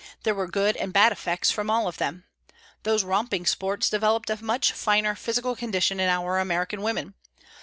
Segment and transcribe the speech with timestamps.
[0.23, 2.23] There were good and bad effects from all of them.
[2.81, 7.13] Those romping sports developed a much finer physical condition in our American women.